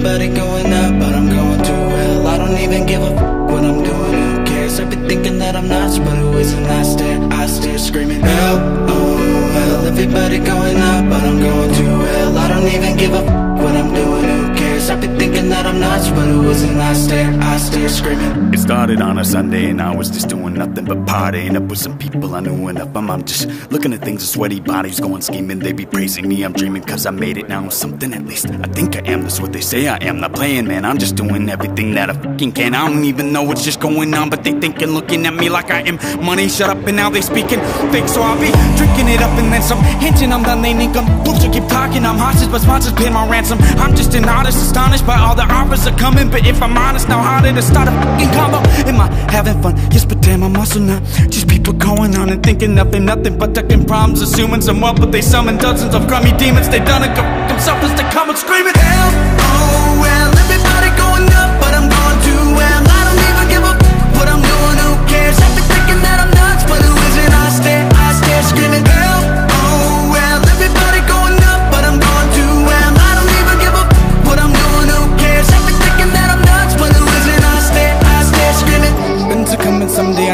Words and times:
everybody 0.00 0.28
going 0.28 0.72
up, 0.72 0.98
but 0.98 1.14
I'm 1.14 1.28
going 1.28 1.62
to 1.62 1.72
hell 1.72 2.26
I 2.26 2.38
don't 2.38 2.56
even 2.56 2.86
give 2.86 3.02
a 3.02 3.12
f 3.12 3.20
what 3.50 3.62
I'm 3.62 3.82
doing, 3.82 4.12
who 4.22 4.44
cares? 4.46 4.80
I've 4.80 4.88
been 4.88 5.06
thinking 5.06 5.38
that 5.40 5.54
I'm 5.54 5.68
nuts, 5.68 5.98
but 5.98 6.16
who 6.16 6.38
isn't? 6.38 6.64
I 6.64 6.82
stare, 6.82 7.20
I 7.30 7.46
stare, 7.46 7.78
screaming 7.78 8.20
hell, 8.20 8.56
oh 8.88 9.16
hell 9.56 9.86
Everybody 9.92 10.38
going 10.38 10.78
up, 10.78 11.04
but 11.10 11.22
I'm 11.22 11.38
going 11.38 11.72
to 11.80 11.84
hell 12.12 12.38
I 12.38 12.48
don't 12.48 12.68
even 12.76 12.96
give 12.96 13.12
a 13.12 13.22
f 13.22 13.28
what 13.62 13.74
I'm 13.76 13.92
doing, 13.92 14.24
who 14.24 14.54
cares? 14.54 14.88
I've 14.88 15.02
been 15.02 15.18
thinking 15.18 15.50
that 15.50 15.66
I'm 15.66 15.78
nuts, 15.78 16.08
but 16.08 16.26
who 16.32 16.48
isn't? 16.48 16.78
I 16.80 16.94
stare, 16.94 17.30
I 17.52 17.56
stare, 17.58 17.79
screaming 17.88 18.52
It 18.52 18.58
started 18.58 19.00
on 19.00 19.18
a 19.18 19.24
Sunday 19.24 19.70
and 19.70 19.80
I 19.80 19.94
was 19.94 20.10
just 20.10 20.28
doing 20.28 20.54
nothing 20.54 20.84
but 20.84 20.98
partying 21.06 21.56
up 21.56 21.64
with 21.64 21.78
some 21.78 21.98
people 21.98 22.34
I 22.34 22.40
knew 22.40 22.68
enough. 22.68 22.94
I'm, 22.96 23.10
I'm 23.10 23.24
just 23.24 23.48
looking 23.70 23.92
at 23.92 24.00
things 24.00 24.20
with 24.22 24.28
sweaty 24.28 24.60
bodies 24.60 25.00
going 25.00 25.22
scheming. 25.22 25.58
They 25.58 25.72
be 25.72 25.86
praising 25.86 26.28
me, 26.28 26.42
I'm 26.42 26.52
dreaming 26.52 26.82
cause 26.82 27.06
I 27.06 27.10
made 27.10 27.36
it 27.38 27.48
now. 27.48 27.68
Something 27.68 28.12
at 28.14 28.26
least 28.26 28.50
I 28.50 28.68
think 28.68 28.96
I 28.96 29.00
am, 29.10 29.22
that's 29.22 29.40
what 29.40 29.52
they 29.52 29.60
say 29.60 29.88
I 29.88 29.96
am. 29.98 30.20
Not 30.20 30.34
playing, 30.34 30.66
man, 30.66 30.84
I'm 30.84 30.98
just 30.98 31.16
doing 31.16 31.48
everything 31.48 31.94
that 31.94 32.10
I 32.10 32.14
fucking 32.14 32.52
can. 32.52 32.74
I 32.74 32.88
don't 32.88 33.04
even 33.04 33.32
know 33.32 33.42
what's 33.42 33.64
just 33.64 33.80
going 33.80 34.12
on, 34.14 34.30
but 34.30 34.44
they 34.44 34.52
thinking, 34.52 34.90
looking 34.90 35.26
at 35.26 35.34
me 35.34 35.48
like 35.48 35.70
I 35.70 35.80
am 35.82 35.96
money. 36.24 36.48
Shut 36.48 36.70
up 36.70 36.86
and 36.86 36.96
now 36.96 37.10
they 37.10 37.22
speaking 37.22 37.60
fake, 37.90 38.08
so 38.08 38.22
I'll 38.22 38.38
be 38.38 38.50
drinking 38.76 39.08
it 39.08 39.22
up 39.22 39.36
and 39.38 39.52
then 39.52 39.62
some. 39.62 39.82
Hinting 40.00 40.32
I'm 40.32 40.42
done, 40.42 40.62
they 40.62 40.74
think 40.74 40.96
I'm 40.96 41.24
bullshit, 41.24 41.52
keep 41.52 41.66
talking. 41.68 42.04
I'm 42.04 42.18
hostage, 42.18 42.50
but 42.50 42.60
sponsors 42.60 42.92
pay 42.92 43.10
my 43.10 43.28
ransom. 43.28 43.58
I'm 43.78 43.96
just 43.96 44.14
an 44.14 44.28
artist, 44.28 44.58
astonished 44.58 45.06
by 45.06 45.18
all 45.18 45.34
the 45.34 45.44
offers 45.44 45.86
are 45.86 45.96
coming. 45.96 46.30
But 46.30 46.46
if 46.46 46.60
I'm 46.62 46.76
honest, 46.76 47.08
now 47.08 47.20
did 47.42 47.56
it 47.56 47.69
start 47.70 47.88
a 47.88 47.92
fucking 47.92 48.30
combo? 48.34 48.58
Am 48.90 49.00
I 49.00 49.06
having 49.30 49.60
fun? 49.62 49.76
Yes, 49.94 50.04
but 50.04 50.20
damn, 50.20 50.42
I'm 50.42 50.56
also 50.56 50.80
not. 50.80 51.02
Just 51.30 51.48
people 51.48 51.72
going 51.72 52.16
on 52.16 52.28
and 52.30 52.42
thinking 52.42 52.74
nothing, 52.74 53.04
nothing 53.04 53.38
but 53.38 53.54
ducking 53.54 53.84
problems, 53.86 54.20
assuming 54.20 54.60
some 54.60 54.80
wealth, 54.80 55.00
but 55.00 55.12
they 55.12 55.22
summon 55.22 55.56
dozens 55.56 55.94
of 55.94 56.06
crummy 56.08 56.32
demons. 56.36 56.68
They 56.68 56.80
done 56.80 57.02
it, 57.04 57.14
go 57.16 57.22
themselves 57.48 57.84
as 57.88 57.94
they 57.98 58.08
come 58.10 58.28
and 58.28 58.38
screaming. 58.38 58.74
hell, 58.74 59.39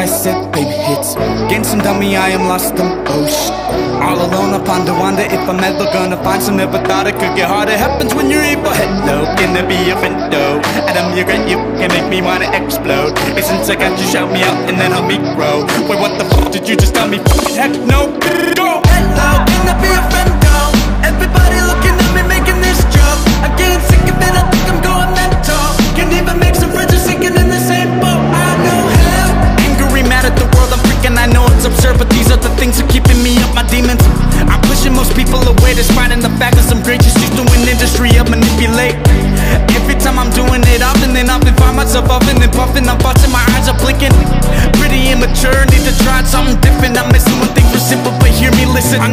said, 0.07 0.51
baby 0.51 0.71
hits. 0.71 1.15
Gain 1.49 1.63
some 1.63 1.79
dummy, 1.79 2.15
I 2.15 2.29
am 2.29 2.47
lost 2.47 2.75
shit. 2.75 3.51
All 4.01 4.15
alone, 4.15 4.53
I 4.55 4.63
ponder, 4.63 4.93
wonder 4.93 5.23
if 5.23 5.43
I'm 5.49 5.59
ever 5.59 5.85
gonna 5.91 6.17
find 6.23 6.41
some. 6.41 6.57
Never 6.57 6.79
thought 6.79 7.07
it 7.07 7.15
could 7.19 7.35
get 7.35 7.47
hard. 7.47 7.69
It 7.69 7.77
happens 7.77 8.15
when 8.15 8.29
you're 8.29 8.43
evil. 8.43 8.71
Hello, 8.71 9.25
gonna 9.35 9.67
be 9.67 9.91
a 9.91 9.95
window. 9.99 10.61
And 10.87 10.95
I'm 10.97 11.15
your 11.15 11.25
great, 11.25 11.47
you 11.49 11.57
can 11.79 11.91
make 11.91 12.09
me 12.09 12.21
wanna 12.21 12.49
explode. 12.55 13.17
And 13.35 13.43
since 13.43 13.69
I 13.69 13.75
got 13.75 13.99
you, 13.99 14.07
shout 14.07 14.31
me 14.31 14.41
out 14.43 14.57
and 14.69 14.79
then 14.79 14.91
help 14.91 15.07
me 15.07 15.17
grow. 15.35 15.65
Wait, 15.89 15.99
what 15.99 16.17
the 16.17 16.25
fuck 16.25 16.51
did 16.51 16.67
you 16.67 16.75
just 16.75 16.95
tell 16.95 17.07
me? 17.07 17.17
Heck 17.55 17.73
no. 17.85 18.07
Go. 18.55 18.81
Hello, 18.85 19.29
can 19.45 19.69
I 19.69 19.73
be 19.81 19.89
a 19.91 20.01
friend 20.09 20.46
fact 36.87 37.03
that 37.03 37.11
some 37.11 37.11
just 37.11 37.19
used 37.19 37.35
to 37.35 37.43
an 37.51 37.67
industry 37.67 38.15
of 38.15 38.31
manipulate. 38.31 38.95
Every 39.75 39.95
time 39.99 40.15
I'm 40.15 40.31
doing 40.31 40.63
it 40.71 40.79
often, 40.79 41.11
then 41.11 41.29
often 41.29 41.53
find 41.59 41.75
myself 41.75 42.07
huffing 42.07 42.39
and 42.39 42.51
puffing 42.53 42.87
I'm 42.87 42.97
busting, 43.03 43.31
my 43.31 43.43
eyes 43.55 43.67
are 43.67 43.75
blinking. 43.75 44.15
Pretty 44.79 45.11
immature, 45.11 45.67
need 45.67 45.83
to 45.83 45.93
try 46.03 46.23
something 46.23 46.55
different. 46.63 46.95
I'm 46.95 47.11
missing 47.11 47.35
one 47.43 47.51
thing 47.51 47.67
for 47.71 47.79
simple, 47.79 48.15
but 48.23 48.31
hear 48.31 48.51
me 48.55 48.65
listen 48.65 49.03